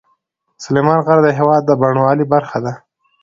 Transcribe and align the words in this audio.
سلیمان 0.63 0.99
غر 1.05 1.19
د 1.23 1.27
هېواد 1.37 1.61
د 1.65 1.71
بڼوالۍ 1.81 2.25
برخه 2.33 2.57
ده. 2.65 2.73